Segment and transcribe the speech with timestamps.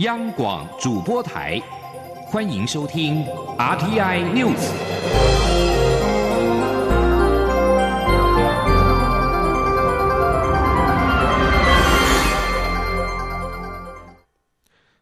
[0.00, 1.58] 央广主播台，
[2.26, 3.24] 欢迎收听
[3.56, 4.60] RTI News。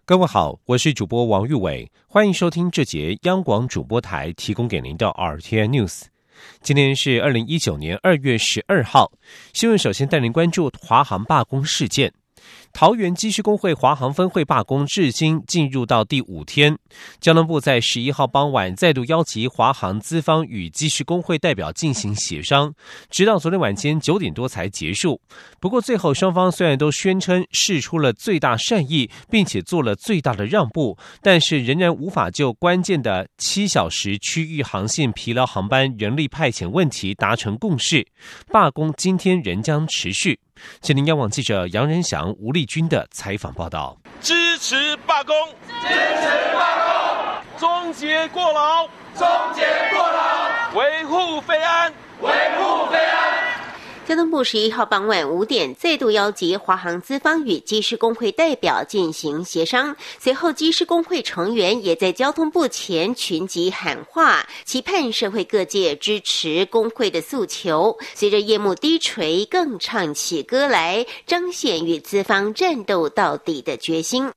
[0.05, 6.03] 各位好，我是主播王玉伟，欢迎收听这节央广主播台提供给您的 RTI News。
[6.63, 9.11] 今天是二零一九年二月十二号，
[9.53, 12.13] 新闻首先带您关注华航罢工事件。
[12.75, 16.77] 桃园机师工会华航分会罢工至今进入到第五天，
[17.21, 22.75] 交通部在十一号傍晚再度邀集华航资方与机师工会代表进行协商，
[23.09, 25.21] 直到昨天晚间九点多才结束。
[25.61, 38.05] 不过最后双方虽然都宣称示出了最大善意，并且做了最大的让步，但是仍然无法就关键的七小时区域航线疲劳航班人力派遣问题达成共识。
[38.51, 40.41] 罢工今天仍将持续。
[40.81, 45.35] 金陵央网记者杨仁祥、吴立军的采访报道：支持罢工，
[45.83, 48.87] 支持罢工，终结过劳，
[49.17, 49.63] 终结
[49.93, 53.14] 过劳，维护非安，维护非。
[54.07, 67.97] 交通部十一号傍晚五点再度邀集华航资方与机师工会代表进行协商，随后机师工会成员也在交通部前群集喊话，期盼社会各界支持工会的诉求。
[68.13, 74.31] 随着夜幕低垂，更唱起歌来，彰显与资方战斗到底的决心。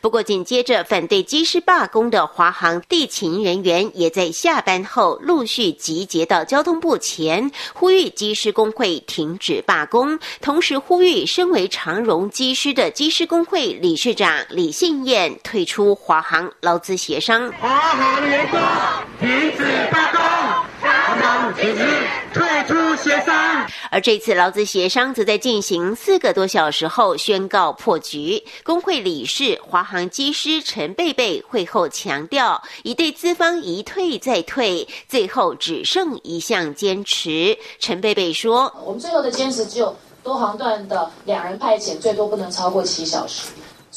[0.00, 17.52] 不过，紧接着反对机师罢工的华航地勤人员也在下班后陆续集结到交通部前，呼吁机师工会停止罢工，同时呼吁身为长荣机师的机师工会理事长李信燕退出华航劳资协商。
[17.60, 18.60] 华航员工
[19.20, 20.20] 停止罢工，
[20.80, 20.90] 华
[21.20, 21.84] 航停止
[22.38, 23.66] 退出协商。
[23.90, 28.42] 而这次劳资协商则在进行四个多小时后宣告破局。
[28.62, 37.58] 工会理事华航机师陈贝贝会后强调，已对资方一退再退，最后只剩一项坚持。
[37.80, 43.48] 陈贝贝说：“我们最后的坚持只有多航段的两人派遣，最多不能超过七小时。”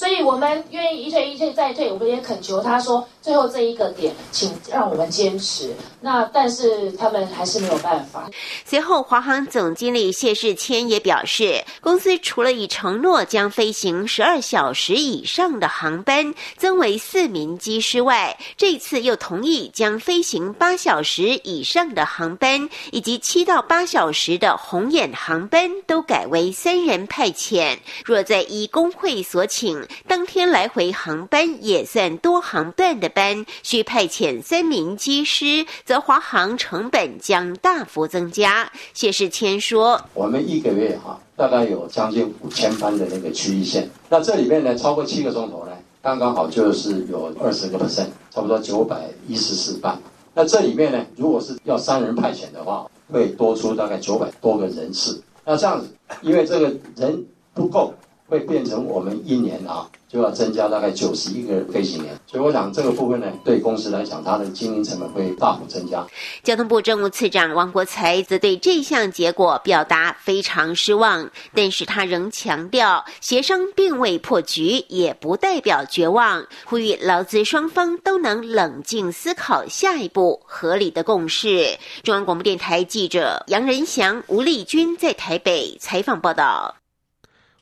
[0.02, 5.72] 所以我们愿意一退一退再退，我们也恳求他说，最后这一个点，请让我们坚持。
[6.02, 8.28] 那但是他们还是没有办法。
[8.66, 27.78] 随后，华航总经理谢世谦也表示，公司除了已承诺将飞行十二小时以上的航班增为四名机师外，这次又同意将飞行八小时以上的航班以及七到八小时的红眼航班都改为三人派遣。
[28.04, 29.88] 若在依工会所请。
[30.08, 38.72] 当天来回航班也算多航段的班，需派遣三名机师，则华航成本将大幅增加。
[38.94, 45.72] 谢世谦说：“我们一个月哈，大概有将近五千班的那个区域线，那这里面呢，超过七个钟头呢，
[46.02, 50.00] 刚刚好就是有二十个 percent，差不多九百一十四班。
[50.34, 55.22] 那这里面呢，如果是要三人派遣的话，会多出大概九百多个人次。
[55.44, 55.88] 那这样子，
[56.22, 57.94] 因为这个人不够。”
[58.32, 66.06] 会变成我们一年啊就要增加大概九十一个飞行员，所以我想这个部分呢，对公司来讲，它的经营成本会大幅增加。
[66.44, 81.78] 交通部政务次长王国才则对这项结果表达非常失望，但是他仍强调，协商并未破局，也不代表绝望，呼吁劳资双方都能冷静思考下一步合理的共识。
[82.04, 86.81] 中央广播电台记者杨仁祥、吴丽君在台北采访报道。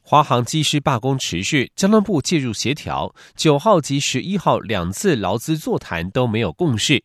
[0.10, 3.14] 华航机师罢工持续，交通部介入协调。
[3.36, 7.04] 九号及十一号两次劳资座谈都没有共识。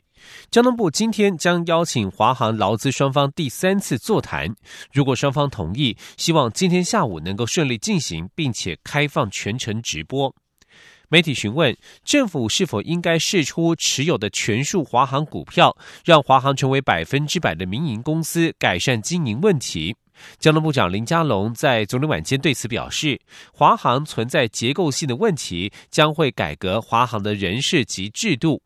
[0.50, 4.56] 交通部今天将邀请华航劳资双方第三次座谈，
[4.90, 10.34] 如果双方同意，希望今天下午能够顺利进行，并且开放全程直播。
[11.10, 11.76] 媒体询问
[12.06, 19.94] 政府是否应该释出持有的全数华航股票，让华航成为百分之百的民营公司，改善经营问题。
[20.38, 23.20] 交通部长林佳龙在昨天晚间对此表示，
[23.52, 28.62] 华航存在结构性的问题，将会改革华航的人事及制度。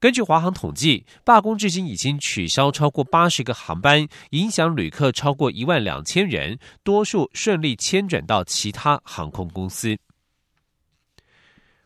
[0.00, 9.96] 根据华航统计，罢工至今已经取消超过八十个航班，影响旅客超过一万两千人，多数顺利迁转到其他航空公司。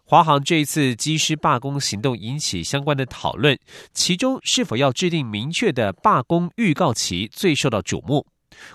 [0.09, 3.59] 华航这一次机师罢工行动引起相关的讨论，
[3.93, 8.25] 其中是否要制定明确的罢工预告期最受到瞩目。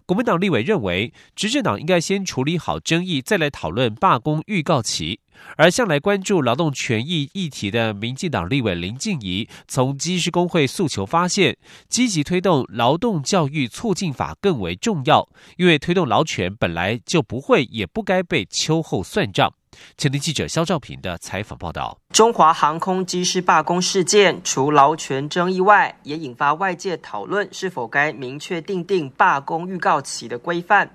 [0.06, 5.20] 国民党立委认为，执政党应该先处理好争议，再来讨论罢工预告期。
[5.58, 11.58] 而向来关注劳动权益议题的民进党立委林静怡，从机师工会诉求发现，
[11.90, 19.54] 积极推动劳动教育促进法更为重要，因为推动劳权本来就不会也不该被秋后算账。
[19.98, 30.90] 前天记者肖兆平的采访报道：中华航空机师罢工事件，除劳权争议外，也引发外界讨论是否该明确定定罢工预告期的规范。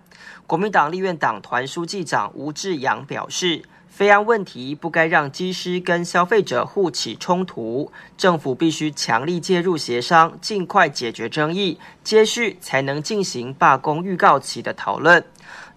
[0.46, 15.24] 国民党立院党团书记长吴志阳表示，非安问题不该让机师跟消费者互起冲突，政府必须强力介入协商，尽快解决争议，接续才能进行罢工预告期的讨论。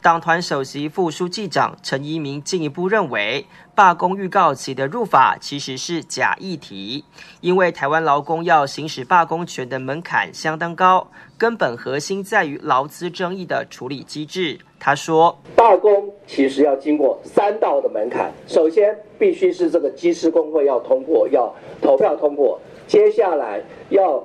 [0.02, 7.04] 党团首席副书记长陈一鸣进一步认为，罢工预告期的入法其实是假议题，
[7.42, 11.06] 因为台湾劳工要行使罢工权的门槛相当高，
[11.38, 14.58] 根本核心在于劳资争议的处理机制。
[14.80, 22.58] 他说，罢工其实要经过三道的门槛，首先必须是这个机师工会要通过，要投票通过，
[22.88, 24.24] 接下来要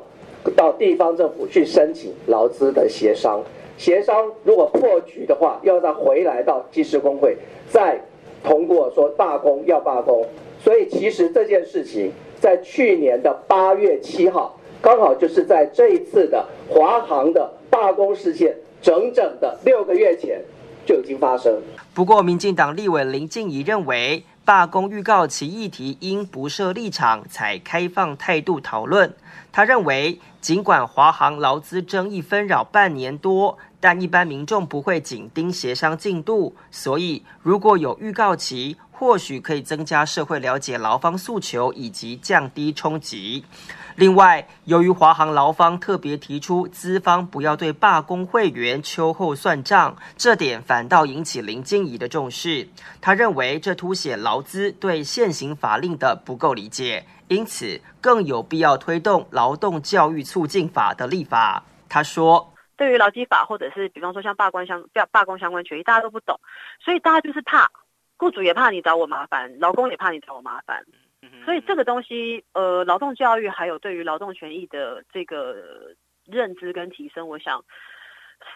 [0.55, 3.43] 到地方政府去申请劳资的协商。
[3.77, 7.37] 协商如果破局的话，要再回来到技师工会，
[7.69, 8.01] 再
[8.43, 10.27] 通过说罢工要罢工。
[10.63, 20.41] 所以其实这件事情在去年的八月七号，刚好就是在这一次的华航的罢工事件整整的六个月前
[20.87, 21.61] 就已经发生。
[21.95, 29.13] 不过，民进党立委林静怡认为，罢工预告其议题应不设立场，采开放态度讨论。
[29.53, 43.43] 他认为，尽管华航劳资争议纷扰半年多，但一般民众不会紧盯协商进度，所以如果有预告期，或许可以增加社会了解劳方诉求以及降低冲击。
[43.97, 52.69] 另外，由于华航劳方特别提出资方不要对罢工会员秋后算账，这点反倒引起林静怡的重视。
[53.01, 57.07] 他认为这凸显劳资对现行法令的不够理解。
[57.29, 61.65] 因此，更有必要推动劳动教育促进法的立法。
[61.89, 66.39] 他说：“对于劳基法，或者是比方说像罢工相罢罢工相关权益，大家都不懂，
[66.81, 67.71] 所以大家就是怕，
[68.17, 70.85] 雇主也怕你找我麻烦，劳工也怕你找我麻烦。
[71.45, 75.57] 所以这个东西，呃，劳动教育还有对于劳动权益的这个
[76.27, 77.65] 认知跟提升，我想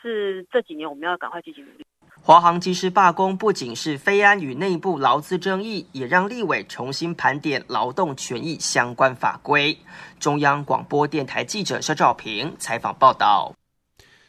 [0.03, 1.87] 是这几年我们要赶快积极努力。”
[2.29, 9.79] 华航机师罢工不仅是非安与内部劳资争议，也让立委重新盘点劳动权益相关法规。
[10.21, 13.55] 中央广播电台记者肖照平采访报道。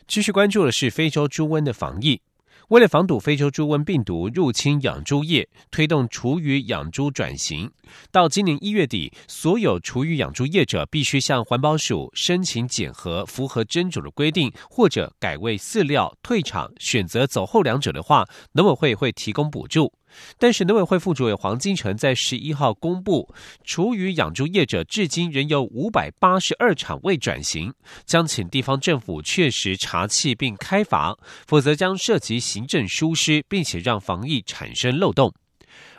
[0.08, 2.22] 继续关注的是非洲猪瘟的防疫。
[2.70, 7.72] 为了防堵非洲猪瘟病毒入侵养猪业，推动厨余养猪转型，
[8.12, 16.72] 到今年一月底，所有厨余养猪业者必须向环保署申请检核符合真主的规定，或者改为饲料退场。
[16.78, 19.92] 选择走后两者的话，农委会会提供补助。
[20.38, 23.34] 但是，农委会副主委黄金城在十一号公布，
[23.64, 27.74] 厨余养猪业者至今仍有五百八十二场未转型，
[28.06, 31.18] 将请地方政府确实查气并开罚，
[31.48, 35.34] 否则将涉及行政疏失，并且让防疫产生漏洞。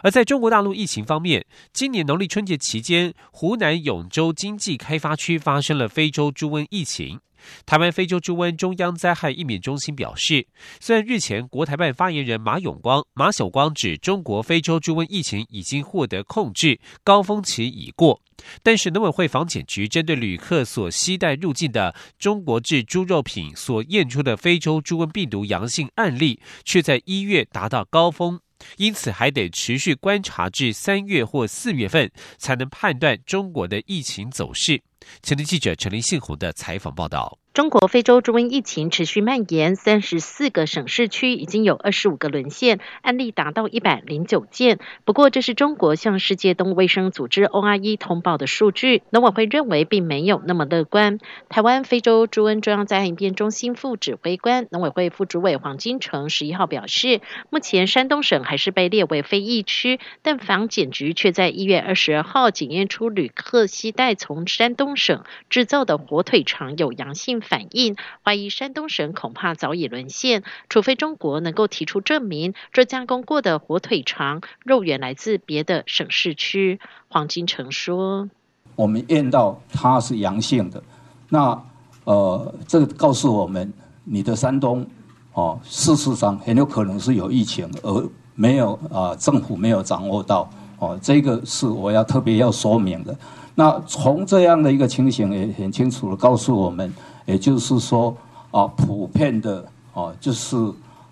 [0.03, 7.21] 而在中国大陆疫情方面，今年农历春节期间，湖南永州经济开发区发生了非洲猪瘟疫情。
[7.67, 10.47] 台湾非洲猪瘟中央灾害疫免中心表示，
[10.81, 18.21] 虽然日前国台办发言人马永光、马晓光指中国非洲猪瘟疫情已经获得控制，高峰期已过，
[18.63, 28.41] 但是农委会防检局针对旅客所携带入境的中国制猪肉品所验出的非洲猪瘟病毒阳性案例，却在一月达到高峰，
[28.77, 34.83] 因此还得持续观察至三月或四月份，才能判断中国的疫情走势。
[35.23, 37.39] 前天记者陈林信宏的采访报道。
[37.53, 44.79] 中国非洲猪瘟疫情持续蔓延，三十四个省市区已经有二十五个沦陷，案例达到一百零九件。
[45.05, 51.19] 不过，这是中国向世界动物卫生组织 OIE 通报的数据，农委会认为并没有那么乐观。
[51.49, 67.41] 台湾非洲猪瘟中央灾害应变中心副指挥官、农委会副主委黄金城十一号表示，目前山东省还是被列为非疫区，但防检局却在一月二十二号检验出旅客携带从山东省制造的火腿肠有阳性。
[67.41, 76.79] 反应怀疑山东省恐怕早已沦陷，除非中国能够提出证明，这加工过的火腿肠肉源来自别的省市区。
[77.09, 78.29] 黄金城说
[78.77, 80.83] ：“我们验到它是阳性的，
[81.29, 81.61] 那
[82.05, 83.73] 呃，这个告诉我们，
[84.05, 84.87] 你的山东
[85.33, 93.17] 哦，事实上很有可能是有疫情，而没有啊，政府没有掌握到哦，这个是我要特别要说明的。
[93.61, 96.91] 那从这样的一个情形也很清楚的告诉我们。”
[97.27, 98.17] 也就是说，
[98.51, 99.65] 啊，普遍的
[99.95, 100.57] 啊，就是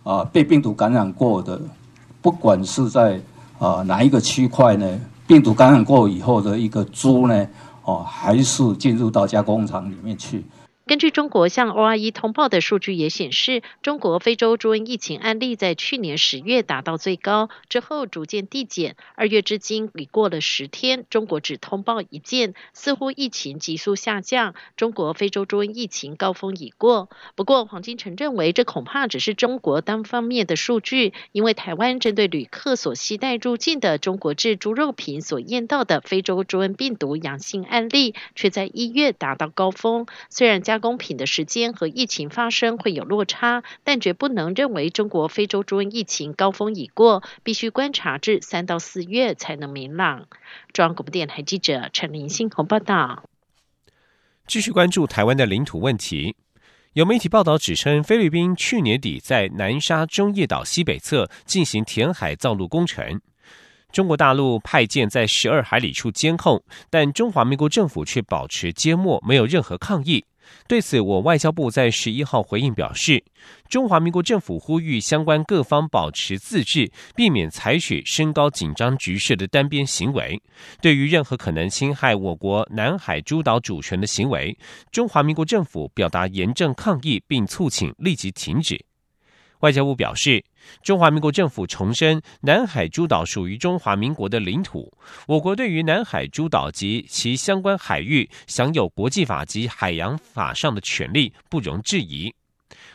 [0.02, 1.60] 啊被病毒感染过的，
[2.20, 3.20] 不管是在
[3.58, 7.46] 啊哪一个区块呢，病毒感染过以后的一个猪呢，
[7.84, 10.42] 哦，还是进入到加工厂里面去。
[10.88, 18.96] 根据中国向 ORE 通报的数据也显示，中国非洲猪瘟疫情案例在去年十月达到最高，之后逐渐递减。
[19.14, 24.54] 二月至今已过了十天，中国只通报一件，似乎疫情急速下降。
[24.78, 27.10] 中国非洲猪瘟疫情高峰已过。
[27.34, 40.06] 不过，黄金城认为，这恐怕只是中国单方面的数据，因为台湾针对旅客所携带入境的中国制猪肉品所验到的非洲猪瘟病毒阳性案例，却在一月达到高峰。
[40.30, 50.28] 虽然加加工品的时间和疫情发生会有落差，但绝不能认为中国非洲猪瘟疫情高峰已过，必须观察至三到四月才能明朗。
[50.72, 53.24] 中央广播电台记者陈林信鸿报道。
[54.46, 56.36] 继续关注台湾的领土问题，
[56.92, 63.20] 有媒体报道指称，菲律宾去年底在南沙中业岛西北侧进行填海造陆工程，
[63.90, 70.24] 中国大陆派舰在十二海里处监控，但中华民国政府却保持缄默，没有任何抗议。
[70.66, 73.24] 对此，我外交部在十一号回应表示，
[73.68, 80.40] 中华民国政府呼吁相关各方保持自治，避免采取升高紧张局势的单边行为。
[80.82, 84.56] 对于任何可能侵害我国南海诸岛主权的行为，
[84.90, 88.87] 中华民国政府表达严正抗议，并促请立即停止。
[89.60, 90.44] 外交部表示，
[90.82, 94.92] 中华民国政府重申，南海诸岛属于中华民国的领土，
[95.26, 102.32] 我国对于南海诸岛及其相关海域享有国际法及海洋法上的权利，不容置疑。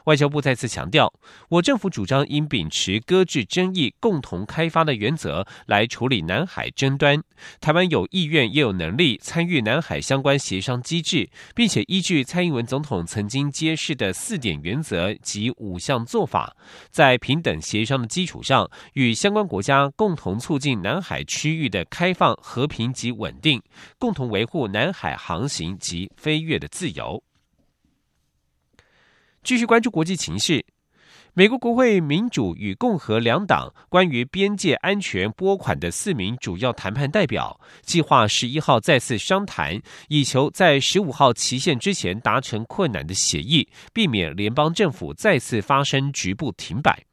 [0.06, 1.14] 外交部再次强调，
[1.50, 7.22] 我政府主张应秉持搁置争议、共同开发的原则来处理南海争端。
[7.62, 16.56] 台湾有意愿也有能力参与南海相关协商机制，并且依据蔡英文总统曾经揭示的四点原则及五项做法，
[16.90, 23.62] 在平等协商的基础上，与相关国家共同促进南海区域的开放、和平及稳定，
[23.98, 27.24] 共同维护南海航行及飞越的自由。
[29.44, 30.66] 继续关注国际情势，
[31.34, 47.04] 美国国会民主与共和两党关于边界安全拨款的四名主要谈判代表，计划十一号再次商谈，以求在十五号期限之前达成困难的协议，避免联邦政府再次发生局部停摆。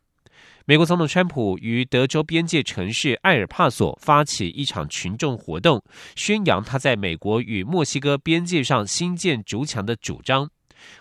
[0.66, 5.82] 美国总统川普于德州边界城市埃尔帕索发起一场群众活动，
[6.14, 10.48] 宣扬他在美国与墨西哥边界上新建竹墙的主张。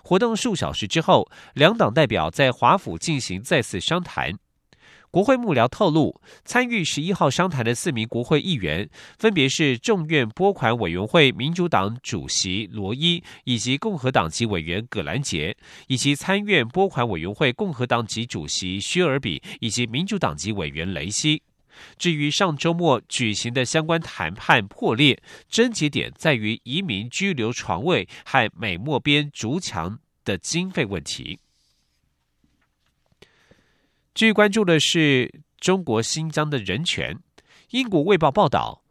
[0.04, 4.34] 活动数小时之后，两党代表在华府进行再次商谈。
[5.12, 15.58] 国会幕僚透露，参与十一号商谈的四名国会议员，分别是众院拨款委员会民主党主席罗伊，以及共和党籍委员葛兰杰，
[15.88, 21.42] 以及参院拨款委员会共和党籍主席薛尔比，以及民主党籍委员雷西。
[21.98, 31.40] 至于上周末举行的相关谈判破裂，症结点在于移民居留床位和美墨边筑墙的经费问题。
[34.14, 37.18] 据关注的是中国新疆的人权。
[37.70, 38.82] 英国《卫报》报道，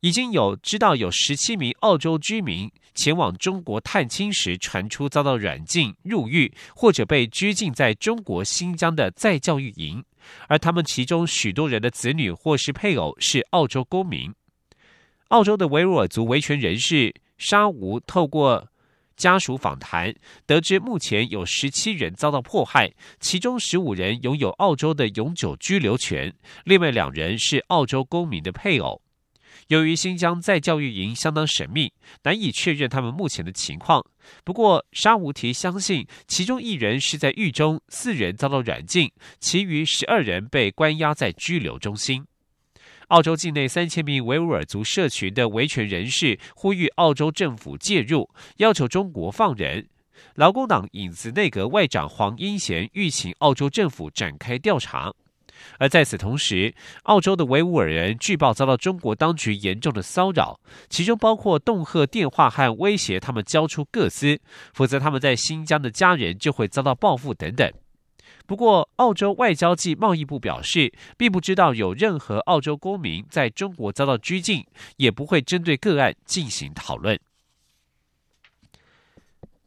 [0.00, 10.04] 已经有知道有十七名澳洲居民前往中国探亲时，传出遭到软禁、入狱或者被拘禁在中国新疆的再教育营。
[10.48, 14.32] 而他们其中许多人的子女或是配偶是澳洲公民。
[15.28, 18.68] 澳洲的维吾尔族维权人士沙吴透过
[19.16, 20.14] 家属访谈，
[20.46, 29.02] 得知目前有十七人遭到迫害，其中十五人拥有澳洲的永久居留权，另外两人是澳洲公民的配偶。
[29.68, 34.02] 由于新疆在教育营相当神秘，难以确认他们目前的情况。
[34.42, 42.24] 不过，沙无提相信，其中一人是在狱中，四人遭到软禁，其余十二人被关押在拘留中心。
[43.08, 49.86] 澳洲境内三千名维吾尔族社群的维权人士呼吁澳洲政府介入，要求中国放人。
[50.34, 55.12] 劳工党影子内阁外长黄英贤欲请澳洲政府展开调查。
[55.78, 56.74] 而在此同时，
[57.04, 64.40] 澳洲的维吾尔人据报遭到中国当局严重的骚扰，其中包括恫吓电话和威胁他们交出各资，
[64.72, 67.72] 否则他们在新疆的家人就会遭到报复等等。
[68.46, 74.64] 不过，澳洲外交暨贸易部表示，并不知道有任何澳洲公民在中国遭到拘禁，
[74.96, 77.18] 也不会针对个案进行讨论。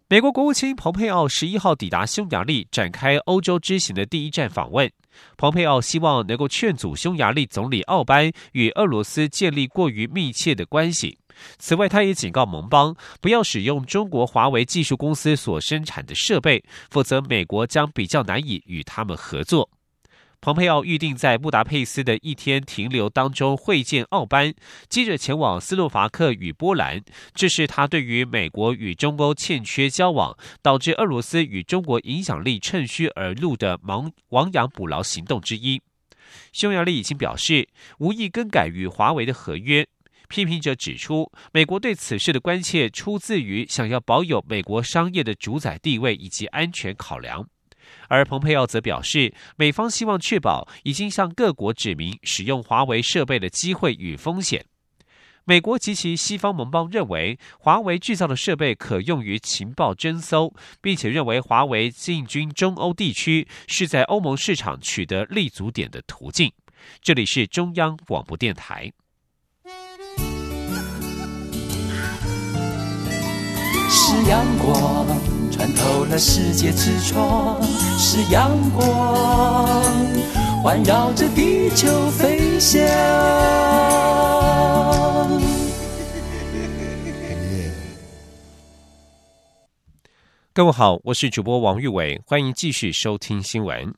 [0.09, 4.91] 美国国务卿蓬佩奥十一号抵达匈牙利，展开欧洲之行的第一站访问。
[5.37, 11.17] 蓬佩奥希望能够劝阻匈牙利总理奥班与俄罗斯建立过于密切的关系，
[11.57, 19.69] 此外，他也警告盟邦不要使用中国华为技术公司所生产的设备，否则美国将比较难以与他们合作。
[20.41, 24.51] 蓬佩奥预定在布达佩斯的一天停留当中会见奥班，
[24.89, 26.99] 接着前往斯洛伐克与波兰。
[27.35, 35.79] 这是他对于美国与中欧欠缺交往，导致俄罗斯与中国影响力趁虚而入的亡亡羊补牢行动之一。
[36.51, 37.69] 匈牙利已经表示
[37.99, 39.87] 无意更改与华为的合约。
[40.27, 47.47] 批评者指出，美国对此事的关切出自于想要保有美国商业的主宰地位以及安全考量。
[48.11, 54.65] 而蓬佩奥则表示，美方希望确保已经向各国指明使用华为设备的机会与风险。
[55.45, 66.51] 美国及其西方盟邦认为，华为制造的设备可用于情报侦搜，并且认为华为进军中欧地区是在欧盟市场取得立足点的途径。
[67.01, 68.91] 这里是中央广播电台。
[74.11, 75.07] 是阳光。
[75.49, 77.63] 穿透了世界之窗
[77.97, 78.85] 是阳光，
[80.61, 82.81] 环绕着地球飞翔。
[90.51, 93.93] 各位好，我是主播王玉伟，欢迎继续收听新闻，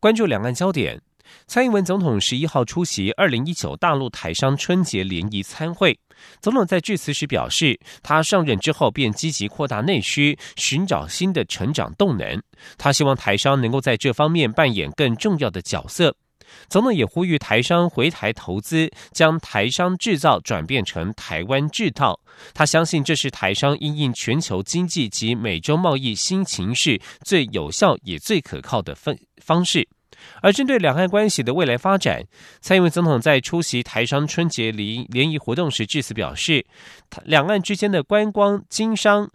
[0.00, 1.02] 关注两岸焦点。
[1.46, 5.98] 蔡英文总统十一号出席二零一九大陆台商春节联谊参会。
[6.40, 12.42] 总统在致辞时表示，他上任之后便积极扩大内需，寻找新的成长动能。
[12.76, 16.16] 他希望台商能够在这方面扮演更重要的角色。
[16.68, 22.18] 总统也呼吁台商回台投资，将台商制造转变成台湾制造。
[22.54, 29.86] 他相信这是台商应应全球经济及美洲贸易新形势最有效也最可靠的方方式。
[30.42, 32.22] 而针对两岸关系的未来发展，
[32.60, 36.64] 蔡英文总统在出席台商春节联联谊活动时致辞表示，
[37.24, 39.30] 两岸之间的观光、经商、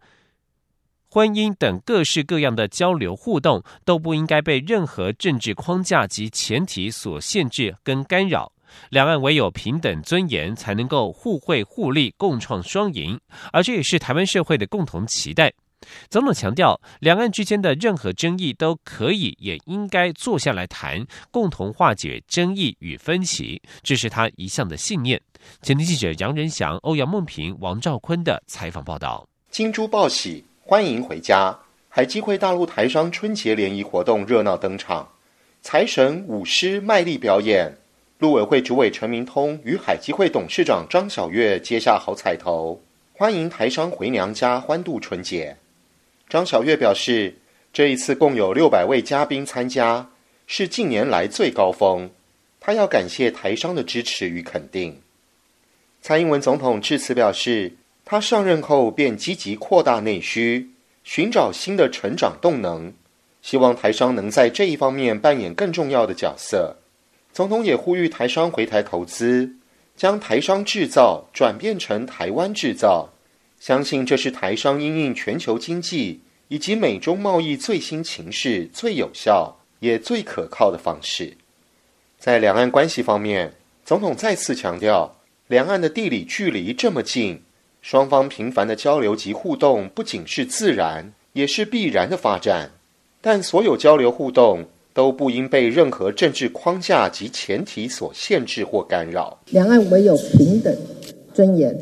[1.09, 8.51] 婚姻等各式各样的交流互动，都不应该被任何政治框架及前提所限制跟干扰。
[8.89, 13.19] 两岸唯有平等尊严，才能够互惠互利，共创双赢。
[13.51, 15.53] 而这也是台湾社会的共同期待。
[16.09, 25.21] 总统强调，两岸之间的任何争议都可以也应该坐下来谈，共同化解争议与分歧，这是他一向的信念。
[25.61, 29.27] 前天记者杨仁祥、欧阳梦平、王兆坤的采访报道。
[29.51, 31.57] 金珠报喜，欢迎回家！
[31.89, 35.07] 海基会大陆台商春节联谊活动热闹登场，
[35.61, 37.77] 财神舞狮卖力表演，
[38.17, 42.81] 陆委会主委陈明通与海基会董事长张晓月接下好彩头，
[43.13, 45.55] 欢迎台商回娘家欢度春节。
[46.29, 47.35] 张小月表示，
[47.71, 50.09] 这一次共有六百位嘉宾参加，
[50.47, 52.09] 是近年来最高峰。
[52.59, 55.01] 他要感谢台商的支持与肯定。
[56.01, 57.73] 蔡英文总统致辞表示，
[58.05, 60.71] 他上任后便积极扩大内需，
[61.03, 62.93] 寻找新的成长动能，
[63.41, 66.77] 希望台商能在这一方面扮演更重要的角色。
[67.31, 69.55] 总统也呼吁台商回台投资，
[69.95, 73.09] 将台商制造转变成台湾制造。
[73.63, 81.33] 相信这是台商因应全球经济以及美中贸易最新情势最有效也最可靠的方式。
[82.19, 83.53] 在两岸关系方面，
[83.85, 85.15] 总统再次强调，
[85.47, 87.41] 两岸的地理距离这么近，
[87.81, 92.69] 双方频繁的交流及互动不仅是自然，也是必然的发展。
[93.21, 99.39] 但所有交流互动都不应被任何政治框架及前提所限制或干扰。
[99.51, 100.77] 两岸唯有平等
[101.33, 101.73] 尊严，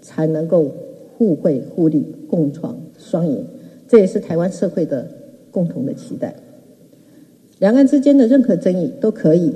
[0.00, 0.74] 才能够。
[1.16, 3.42] 互惠互利，共创双赢，
[3.88, 5.10] 这也是台湾社会的
[5.50, 6.34] 共同的期待。
[7.58, 9.50] 两岸之间的任何争议都可以，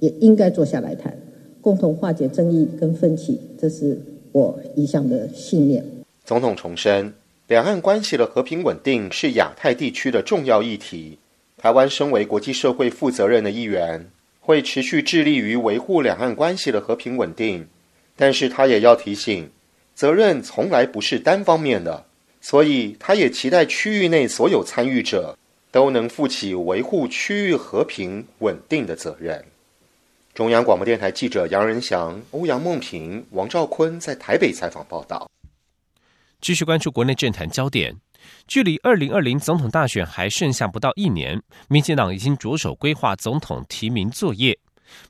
[0.00, 1.16] 也应该坐下来谈，
[1.62, 3.98] 共同化解争议跟分歧，这是
[4.32, 5.82] 我一向的信念。
[6.22, 7.14] 总统重申，
[7.48, 11.16] 两岸关系的和平稳定是亚太地区的重要议题。
[11.56, 14.04] 台湾身为国际社会负责任的一员，
[14.40, 17.66] 会持续致力于维护两岸关系的和平稳定。
[18.14, 19.48] 但是他也要提醒。
[19.96, 22.04] 责任从来不是单方面的，
[22.42, 25.36] 所以他也期待区域内所有参与者
[25.70, 29.42] 都能负起维护区域和平稳定的责任。
[30.34, 35.26] 中央广播电台记者杨仁祥、欧阳梦平、王兆坤在台北采访报道。
[36.42, 37.96] 继续关注国内政坛焦点，
[38.46, 44.58] 距离二零二零总统大选还剩下不到一年，民进党已经着手规划总统提名作业。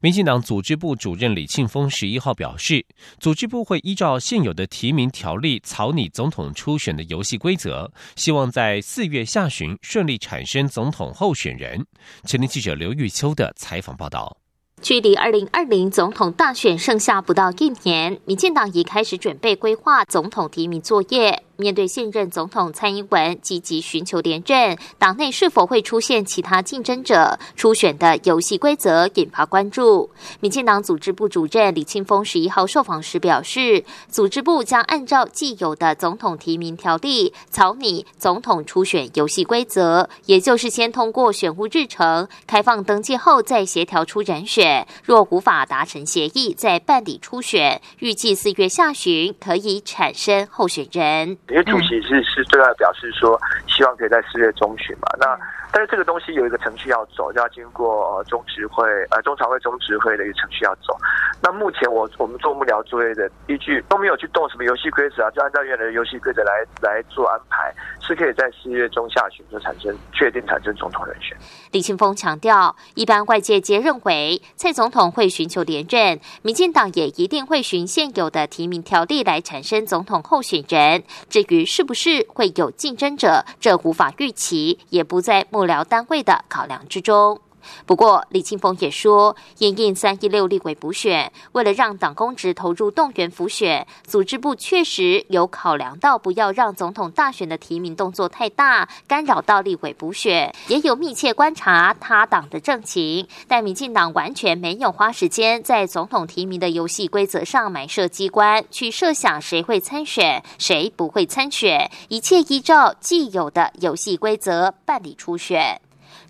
[0.01, 2.85] 民进党组织部主任李庆峰十一号表示，
[3.18, 11.87] 组织部会依照现有的提名条例草拟总统初选的游戏规则，希望在四月下旬顺利产生总统候选人。
[12.25, 14.37] 前天记者刘玉秋的采访报道。
[14.83, 21.45] 距离二零二零总统大选剩下不到一年，民进党已开始准备规划总统提名作业。
[21.57, 27.38] 面对现任总统蔡英文积极寻求连任，党内是否会出现其他竞争者？
[27.57, 30.11] 初选的游戏规则引发关注。
[30.40, 44.87] 民进党组织部主任李庆峰十一号受访时表示，组织部将按照既有的总统提名条例草拟总统初选游戏规则，也就是先通过选务日程，开放登记后再协调出人选。
[45.03, 47.81] 若无法达成协议，再办理初选。
[48.01, 51.38] 预计四月下旬可以产生候选人。
[51.48, 55.09] 因为主席是是对外表示说，希望可以在四月中旬嘛。
[55.18, 55.38] 那
[55.70, 60.96] 但是这个东西有一个程序要走，就要经过中执会呃中常会中执会的一个程序要走。
[61.42, 67.72] 那目前我我们做幕僚作业的依据都没有去动什么游戏规则啊，就按照原来的游戏规则来来做安排，
[68.07, 71.37] 是可以在四月中下旬就产生确定产生总统人选。
[71.73, 81.03] 李庆峰强调，一般外界皆认为蔡总统会寻求连任，民进党也一定会循现有的提名条例来产生总统候选人。
[81.29, 87.40] 至于是不是会有竞争者，这无法预期，也不在幕僚单位的考量之中。
[87.85, 103.26] 不过，李庆峰也说，因应三一六立委补选，为了让党公职投入动员辅选，组织部确实有考量到不要让总统大选的提名动作太大，干扰到立委补选，也有密切观察他党的政情。
[103.46, 115.81] 但民进党完全没有花时间在总统提名的游戏规则上埋设机关，去设想谁会参选，谁不会参选，一切依照既有的游戏规则办理初选。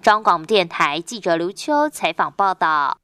[0.06, 2.98] 中广电台记者刘秋采访报道。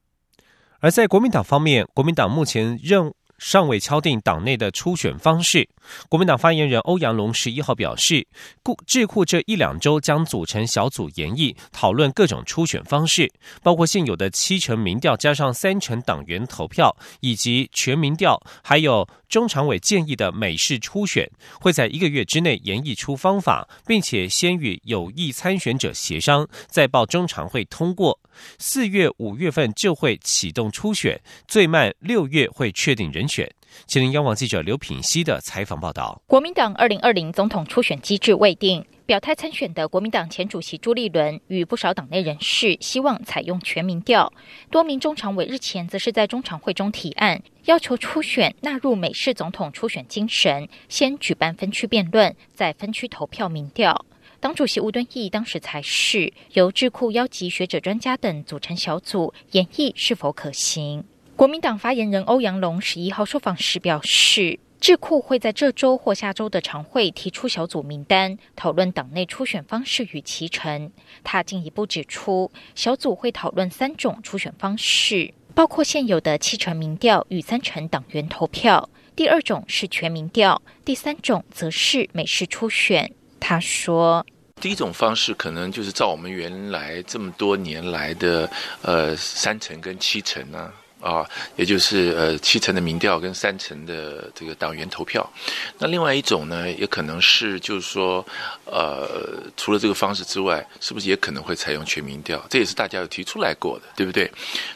[0.79, 3.12] 而在国民党方面，国民党目前任
[3.43, 5.69] 尚未敲定党内的初选方式。
[6.09, 8.25] 国民党发言人欧阳龙十一号表示，
[8.63, 21.29] 故智库这一两周将组成小组研议，讨论各种初选方式，包括现有的七成民调加上三成党员投票，以及全民调，还有中常委建议的美式初选，
[21.61, 28.21] 会在一个月之内研议出方法，并且先与有意参选者协商，再报中常会通过。
[28.59, 33.51] 四月、五月份就会启动初选，最慢六月会确定人选。
[33.87, 44.31] 吉林央网记者刘品熙的采访报道：国民党二零二零总统初选机制未定，表态参选的国民党前主席朱立伦与不少党内人士希望采用全民调。
[44.71, 54.05] 多名中常委日前则是在中常会中提案，要求初选纳入美式总统初选精神，先举办分区辩论，再分区投票民调。
[54.43, 61.05] 党主席吴敦义当时才是由智库邀集学者专家等组成小组，研议是否可行。
[61.37, 70.91] 国民党发言人欧阳龙十一号受访时表示，智库会在这周或下周的常会提出小组名单，讨论党内初选方式与其成。
[71.23, 83.13] 他进一步指出，小组会讨论三种初选方式，包括现有的七成民调与三成党员投票；第二种是全民调；第三种则是美式初选。
[83.43, 84.25] 他说
[84.63, 88.49] ：“第一种方式可能就是照我们原来这么多年来的
[88.83, 95.29] 呃三成跟七成呢。”啊，也就是呃七成的民调跟三成的这个党员投票，
[95.77, 98.25] 那另外一种呢，也可能是就是说，
[98.67, 102.41] 呃，除了这个方式之外，是不是也可能会采用全民调？
[102.49, 104.31] 这也是大家有提出来过的，对不对？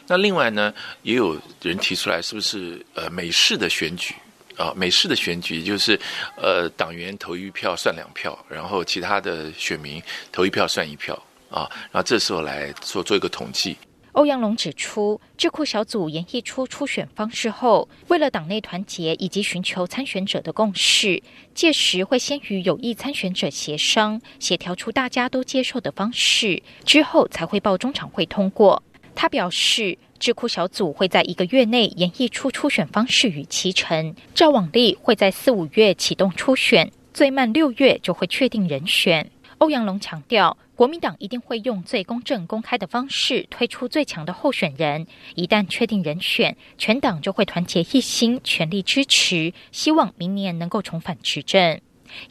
[0.05, 4.13] 那另外呢，也有人提出来，是不是呃美式的选举
[4.57, 4.73] 啊？
[4.75, 5.99] 美式的选举就是
[6.35, 11.15] 呃党员投一票算两票，然后其他的选民投一票算一票
[11.49, 13.77] 啊，然后这时候来做做一个统计。
[14.13, 21.21] 欧阳龙指出，智库小组研议出初选方式后，为了党内团结以及寻求参选者的共识，
[21.53, 28.81] 届时会先与有意参选者协商，协调出大家都接受的方式，之后才会报中常会通过。
[29.13, 39.31] 他表示，智库小组会在一个月内演绎出初选方式与其程，照往利会在四五月启动初选，最慢六月就会确定人选。
[39.59, 40.57] 欧阳龙强调。
[40.77, 45.07] 国民党一定会用最公正、公开的方式推出最强的候选人。
[45.33, 51.81] 一旦确定人选，全党就会团结一心，全力支持，希望明年能够重返执政。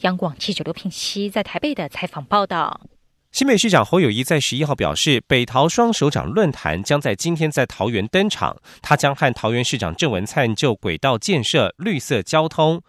[0.03, 2.81] 央广记者刘品熙在台北的采访报道。
[3.37, 12.83] 新北市长侯友谊在十一号表示，北桃双首长论坛将在今天在桃园登场，他将和桃园市长郑文灿就轨道建设、绿色交通。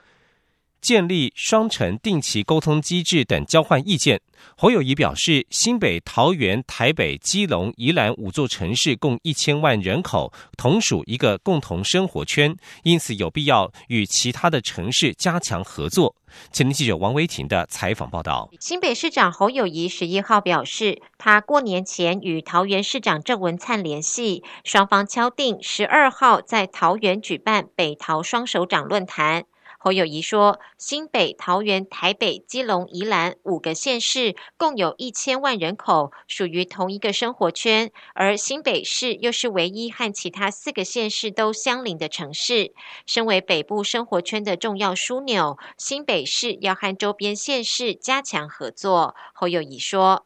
[0.88, 4.22] 建立双城定期沟通机制等交换意见。
[4.56, 16.16] 侯友谊表示，新北、桃园、台北、基隆、宜兰五座城市共一千万人口，同属一个共同生活圈，因此有必要与其他的城市加强合作。
[16.54, 18.50] 前天记者王维婷的采访报道。
[18.58, 29.44] 新北市长侯友谊十一号表示，他过年前与桃园市长郑文灿联系，双方敲定十二号在桃园举办北桃双首长论坛。
[29.80, 42.74] 侯友谊说，新北、桃园、台北、基隆、宜兰五个县市共有一千万人口，属于同一个生活圈，而新北市又是唯一和其他四个县市都相邻的城市。
[43.06, 49.14] 身为北部生活圈的重要枢纽，新北市要和周边县市加强合作。
[49.34, 50.26] 侯友谊说：“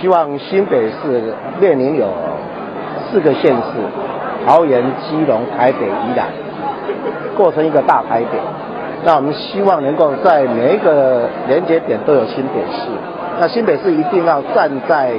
[0.00, 2.12] 希望新北市面临有
[3.10, 6.32] 四个县市，桃园、基隆、台北、宜兰，
[7.38, 8.40] 构成一个大台北。”
[9.04, 12.88] 那我们希望能够在每一个连接点都有新北市，
[13.40, 15.12] 那新北市一定要站在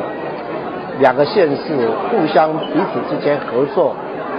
[0.99, 3.93] 两个县市互相彼此之间合作，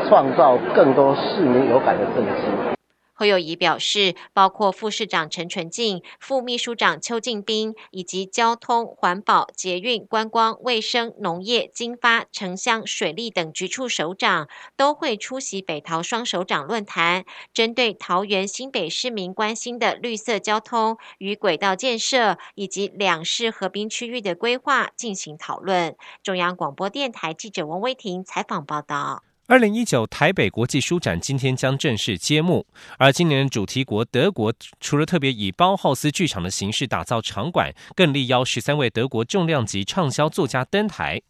[0.08, 2.73] 创造更多市民有感的政绩。
[3.16, 25.96] 侯友谊表示，包括副市长陈纯进、副秘书长邱进斌，以及交通、环保、捷运、观光、卫生、农业、经发、城乡、水利等局处首长，都会出席北桃双首长论坛，针对桃园新北市民关心的绿色交通与轨道建设，以及两市合并区域的规划进行讨论。
[26.24, 29.22] 中央广播电台记者王威婷采访报道。
[29.46, 41.20] 二零一九台北国际书展今天将正式揭幕，而今年主题国德国除了特别以包浩斯剧场的形式打造场馆，更力邀十三位德国重量级畅销作家登台。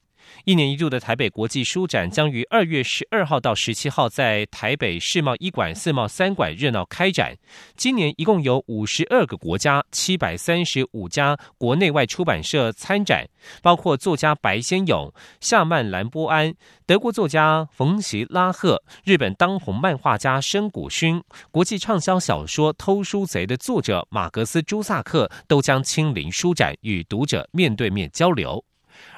[0.44, 7.36] 一年一度的台北国际书展将于二月十二号到十七号在台北世贸一馆、世贸三馆热闹开展。
[7.76, 13.26] 今年一共有五十二个国家、七百三十五家国内外出版社参展，
[13.62, 16.54] 包括作家白先勇、夏曼兰波安、
[16.86, 28.64] 德国作家冯席拉赫、日本当红漫画家深谷勋、国际畅销小说《偷书贼》的作者马格斯朱萨克都将亲临书展，与读者面对面交流。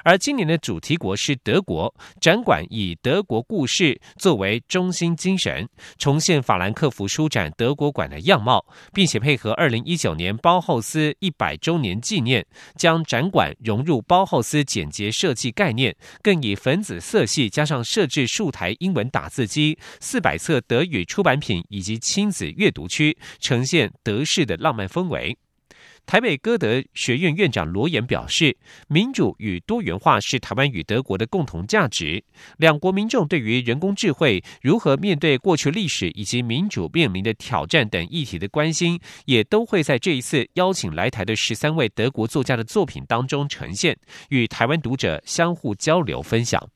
[0.03, 12.45] 而今年的主题国是德国，展馆以德国故事作为中心精神，重现法兰克福书展德国馆的样貌，并且配合二零一九年包豪斯一百周年纪念，
[12.75, 25.37] 将展馆融入包豪斯简洁设计概念，更以粉紫色系加上设置数台英文打字机、四百册德语出版品以及亲子阅读区，呈现德式的浪漫氛围。
[26.07, 28.55] 台北歌德学院院长罗岩表示，
[28.87, 32.23] 民主与多元化是台湾与德国的共同价值。
[32.55, 43.97] 两国民众对于人工智慧如何面对过去历史以及民主面临的挑战等议题的关心，也都会在这一次邀请来台的十三位德国作家的作品当中呈现，
[44.29, 46.69] 与台湾读者相互交流分享。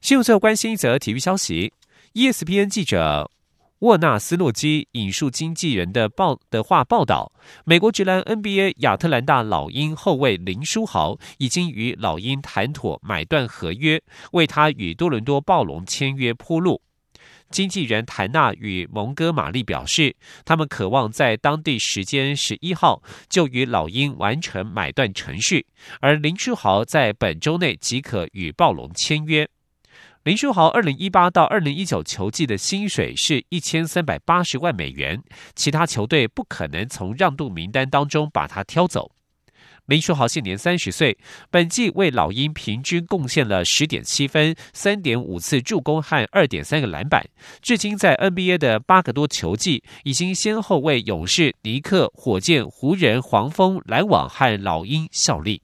[0.00, 1.72] 新闻最后关心一则体育消息
[2.14, 3.30] ：ESPN 记者。
[3.84, 7.30] 沃纳斯洛基引述经纪人的报的话报道，
[7.66, 14.00] 美国职篮 NBA 亚特兰大老鹰后卫林书豪已经与老鹰谈妥买断合约，
[14.32, 16.80] 为他与多伦多暴龙签约铺路。
[17.50, 20.16] 经纪人谭纳与蒙哥马利表示，
[20.46, 25.66] 他们渴望在当地时间十一号就与老鹰完成买断程序，
[26.00, 29.46] 而林书豪在本周内即可与暴龙签约。
[30.24, 35.22] 林书豪二零一八到二零一九球季的薪水是一千三百八十万美元，
[35.54, 39.12] 其他球队不可能从让渡名单当中把他挑走。
[39.84, 41.18] 林书豪现年三十岁，
[41.50, 47.22] 本季为老鹰平均贡献了十点七分、三点五次助攻和二点三个篮板。
[47.60, 55.63] 至今在 NBA 的八个多球季，已经先后为勇士、尼克、火箭、湖人、黄蜂、篮网和老鹰效力。